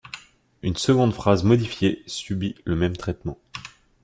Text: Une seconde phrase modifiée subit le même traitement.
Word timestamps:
Une 0.63 0.77
seconde 0.77 1.13
phrase 1.13 1.43
modifiée 1.43 2.01
subit 2.07 2.55
le 2.65 2.75
même 2.75 2.97
traitement. 2.97 3.37